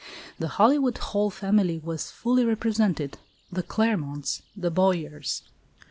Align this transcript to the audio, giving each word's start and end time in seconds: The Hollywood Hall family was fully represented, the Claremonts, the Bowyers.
The 0.39 0.47
Hollywood 0.57 0.97
Hall 0.97 1.29
family 1.29 1.77
was 1.77 2.09
fully 2.09 2.43
represented, 2.43 3.19
the 3.51 3.61
Claremonts, 3.61 4.41
the 4.57 4.71
Bowyers. 4.71 5.43